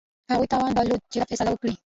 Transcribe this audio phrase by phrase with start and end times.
[0.31, 1.73] هغوی توان درلود چې دا فیصله وکړي.